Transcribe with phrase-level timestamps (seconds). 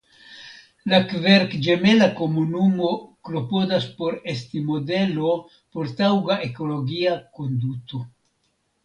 [0.91, 2.89] La kverkĝemela komunumo
[3.29, 5.35] klopodas por esti modelo
[5.77, 8.01] por taŭga ekologia konduto.